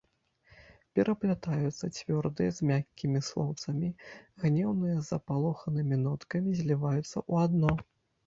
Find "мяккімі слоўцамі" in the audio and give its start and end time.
2.69-3.89